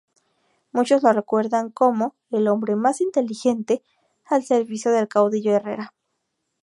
Muchos 0.71 1.03
lo 1.03 1.13
recuerdan 1.13 1.69
como 1.69 2.15
"el 2.31 2.47
hombre 2.47 2.75
más 2.75 3.01
inteligente 3.01 3.83
al 4.25 4.43
servicio 4.43 4.91
del 4.91 5.07
caudillo 5.07 5.51
Herrera". 5.55 5.93